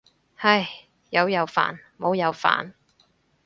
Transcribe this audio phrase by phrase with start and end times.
[0.37, 0.67] 唉，
[1.11, 2.73] 有又煩冇又煩。